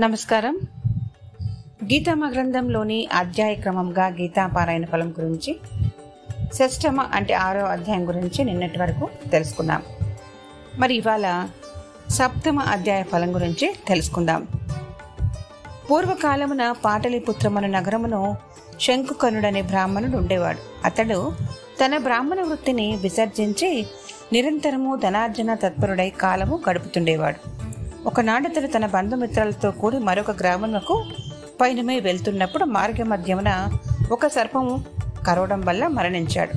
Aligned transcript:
నమస్కారం. 0.00 0.60
గీతామ 1.84 2.30
గ్రంథంలోని 2.32 3.08
అధ్యాయ 3.12 3.54
క్రమంగా 3.54 4.06
గీతా 4.06 4.46
పారాయణ 4.46 4.84
ఫలం 4.84 5.10
గురించి 5.10 5.60
షష్టమ 6.58 7.00
అంటే 7.00 7.34
ఆరో 7.34 7.64
అధ్యాయం 7.64 8.08
గురించి 8.08 8.44
నిన్నటి 8.44 8.78
వరకు 8.78 9.08
తెలుసుకున్నాం. 9.30 9.82
మరి 10.78 10.96
ఇవాళ 10.96 11.48
సప్తమ 12.08 12.58
అధ్యాయ 12.58 13.02
ఫలం 13.02 13.34
గురించి 13.34 13.74
తెలుసుకుందాం. 13.88 14.46
పూర్వకాలమున 15.90 16.72
పాటలీపుత్రమను 16.72 17.68
నగరమును 17.68 18.36
శంకుకనుడనే 18.80 19.62
బ్రాహ్మణుడు 19.62 20.16
ఉండేవాడు. 20.16 20.58
అతడు 20.84 21.32
తన 21.84 21.98
బ్రాహ్మణ 21.98 22.42
వృత్తిని 22.42 22.96
విసర్జించి 22.96 23.86
నిరంతరము 24.32 24.96
ధనార్జన 24.96 25.54
తత్పరుడై 25.54 26.10
కాలము 26.10 26.60
గడుపుతుండేవాడు. 26.70 27.57
ఒకనాడతడు 28.06 28.66
తన 28.66 28.86
బంధుమిత్రులతో 28.86 29.70
కూడి 29.70 29.98
మరొక 29.98 30.30
గ్రామమునకు 30.30 31.04
పైనమై 31.60 32.00
వెళ్తున్నప్పుడు 32.00 32.64
మార్గ 32.64 33.02
మధ్యమున 33.02 33.78
ఒక 34.12 34.26
సర్పము 34.26 34.84
కరవడం 35.26 35.60
వల్ల 35.60 35.86
మరణించాడు. 35.86 36.52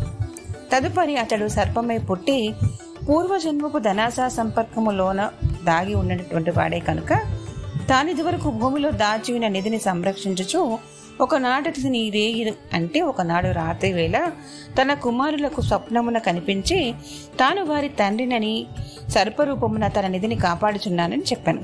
తదుపరి 0.74 1.18
అతడు 1.18 1.48
సర్పమై 1.48 1.98
పుట్టి 1.98 2.54
పూర్వజన్మపు 3.10 3.78
ధనాశా 3.78 4.28
సంపర్కములోన 4.28 5.32
దాగి 5.64 5.94
ఉన్నటువంటి 5.94 6.52
వాడే 6.52 6.80
కనుక 6.80 7.14
తానిదివరకు 7.90 8.52
భూమిలో 8.52 8.92
దాచి 8.92 9.34
ఉన్న 9.34 9.48
నిధిని 9.48 9.80
సంరక్షించుచు 9.80 10.80
ఒకనాటి 11.22 11.90
నీ 11.90 12.10
రేయి 12.10 12.58
అంటే 12.74 13.02
ఒకనాడు 13.02 13.48
రాత్రి 13.48 13.94
వేళ 13.94 14.32
తన 14.82 14.94
కుమారులకు 14.94 15.62
స్వప్నమున 15.62 16.18
కనిపించి 16.18 16.94
తాను 17.40 17.64
వారి 17.64 17.90
తండ్రినని 17.90 18.68
సర్పరూపమున 19.12 19.88
తన 19.88 20.08
నిధిని 20.08 20.36
కాపాడుచున్నానని 20.36 21.22
చెప్పాను. 21.22 21.62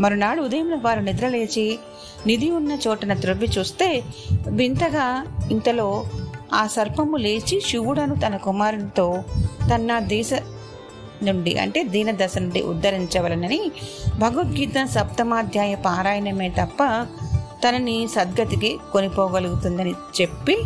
మరునాడు 0.00 0.42
ఉదయం 0.42 0.80
వారు 0.82 1.00
నిద్రలేచి 1.00 1.78
నిధి 2.26 2.50
ఉన్న 2.50 2.78
చోటన 2.88 3.12
త్రవ్వి 3.12 3.48
చూస్తే 3.58 4.02
వింతగా 4.48 5.26
ఇంతలో 5.50 6.04
ఆ 6.52 6.66
సర్పము 6.66 7.16
లేచి 7.16 7.60
శివుడను 7.60 8.14
తన 8.14 8.36
కుమారునితో 8.36 9.24
తన 9.70 9.98
దేశ 9.98 10.30
నుండి 11.22 11.58
అంటే 11.58 11.82
దీనదశ 11.84 12.38
నుండి 12.38 12.62
ఉద్ధరించవలనని 12.62 13.70
భగవద్గీత 14.18 14.84
సప్తమాధ్యాయ 14.84 15.74
పారాయణమే 15.74 16.48
తప్ప 16.48 16.82
తనని 17.64 18.08
సద్గతికి 18.14 18.78
కొనిపోగలుగుతుందని 18.92 19.94
చెప్పి 20.20 20.56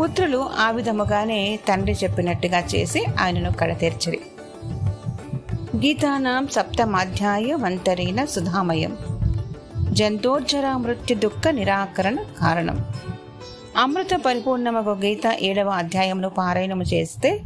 పుత్రులు 0.00 0.50
ఆ 0.58 0.70
విధముగానే 0.70 1.58
తండ్రి 1.68 1.96
చెప్పినట్టుగా 2.04 2.58
చేసి 2.58 3.04
ఆయనను 3.20 3.52
కడతీర్చిరి 3.52 4.20
గీతానాం 5.76 6.46
సప్తమాధ్యాయమంతరేణ 6.46 8.24
సుధామయం. 8.24 8.98
జంతోర్జరా 9.90 10.76
మృత్యు 10.76 11.16
దుఃఖ 11.16 11.48
నిరాకరణ 11.50 12.16
కారణం. 12.40 12.84
అమృత 13.76 14.20
పరిపూర్ణమగు 14.26 14.90
గీత 14.90 15.26
ఏడవ 15.40 15.68
అధ్యాయమును 15.68 16.28
పారాయణము 16.28 16.82
చేస్తే 16.82 17.40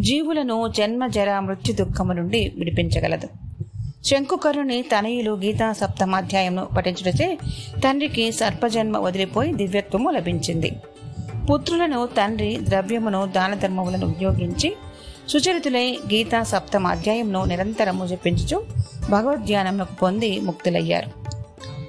జీవులను 0.00 0.68
జన్మ 0.68 1.06
జర 1.06 1.38
మృత్యు 1.38 1.74
దుఃఖము 1.74 2.12
నుండి 2.12 2.52
విడిపించగలదు. 2.56 3.28
శంకుకరుని 4.04 4.82
తనయులు 4.82 5.30
గీతా 5.30 5.72
సప్తమాధ్యాయంను 5.72 6.64
పఠించుటచే 6.64 7.38
తండ్రికి 7.78 8.32
సర్పజన్మ 8.32 8.98
వదిలిపోయి 8.98 9.52
దివ్యత్వము 9.52 10.10
లభించింది. 10.10 10.72
పుత్రులను 11.50 12.06
తండ్రి 12.06 12.58
ద్రవ్యమును 12.62 13.26
దాన 13.26 13.54
ధర్మములను 13.54 14.06
ఉపయోగించి 14.06 14.76
సుచరితులై 15.28 15.98
గీతా 16.12 16.42
సప్తమాధ్యాయంను 16.42 17.44
నిరంతరము 17.44 18.06
జపించుచు 18.06 18.64
భగవద్ధ్యానమునకు 19.10 19.94
పొంది 19.94 20.40
ముక్తులయ్యారు. 20.40 21.10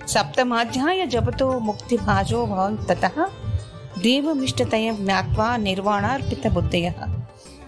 సప్తమాధ్యాయ 0.08 1.06
జపతో 1.06 1.60
ముక్తి 1.60 1.98
భాజో 1.98 2.46
భవంతత 2.46 3.28
దేవమిష్టతయ 4.02 4.94
జ్ఞాత్వా 4.94 5.56
నిర్వాణార్పిత 5.56 6.48
బుద్ధయ. 6.48 6.92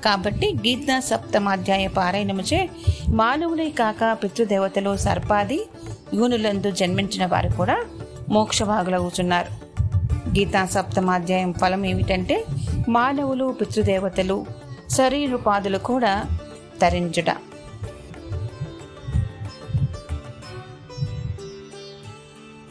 కాబట్టి 0.05 0.55
గీతా 0.55 0.99
సప్తమాధ్యాయ 0.99 1.87
పారాయణముచే 1.87 2.69
మానవులే 3.09 3.69
కాక 3.69 4.17
పితృదేవతలు 4.23 4.97
సర్పాది 4.97 5.59
యూనులందు 6.13 6.71
జన్మించిన 6.71 7.25
వారు 7.25 7.49
కూడా 7.49 7.85
మోక్షభాగులవుతున్నారు 8.29 9.66
గీతా 10.27 10.65
సప్తమాధ్యాయం 10.65 11.53
ఫలం 11.53 11.85
ఏమిటంటే 11.85 12.45
మానవులు 12.89 13.55
పితృదేవతలు 13.61 14.45
శరీరుపాదులు 14.89 15.77
కూడా 15.77 16.25
తరించుట. 16.81 17.35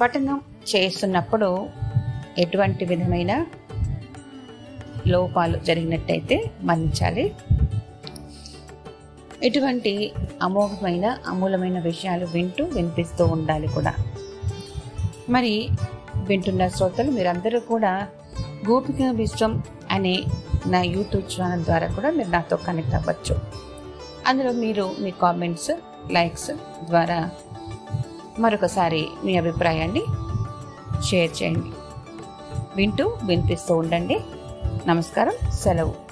పఠనం 0.00 0.40
చేస్తున్నప్పుడు 0.76 1.68
ఎటువంటి 2.38 2.84
విధమైన 2.84 3.46
లోపాలు 5.06 5.58
జరిగినట్టయితే 5.58 6.50
మన్నించాలి. 6.62 7.34
ఎటువంటి 9.42 10.12
అమోఘమైన 10.42 11.18
అమూలమైన 11.26 11.78
విషయాలు 11.80 12.26
వింటూ 12.26 12.64
వినిపిస్తూ 12.64 13.24
ఉండాలి 13.24 13.68
కూడా. 13.68 13.94
మరి 15.30 15.68
వింటున్న 16.26 16.68
శ్రోతలు 16.68 17.10
మీరందరూ 17.10 17.60
కూడా 17.60 18.08
గోపిక 18.70 18.96
విశ్వం 19.10 19.62
అనే 19.90 20.24
నా 20.66 20.82
యూట్యూబ్ 20.82 21.40
ఛానల్ 21.40 21.64
ద్వారా 21.64 21.86
కూడా 21.86 22.10
మీరు 22.10 22.28
నాతో 22.28 22.56
కనెక్ట్ 22.56 22.94
అవ్వచ్చు. 22.94 23.40
అందులో 24.26 24.52
మీరు 24.52 24.90
మీ 24.98 25.10
కామెంట్స్ 25.10 25.70
లైక్స్ 26.12 26.50
ద్వారా 26.84 27.30
మరొకసారి 28.38 29.06
మీ 29.24 29.36
అభిప్రాయాన్ని 29.36 30.02
షేర్ 31.02 31.42
చేయండి. 31.42 31.70
వింటూ 32.76 33.16
వినిపిస్తూ 33.24 33.76
ఉండండి. 33.76 34.20
నమస్కారం. 34.86 35.52
సెలవు. 35.52 36.05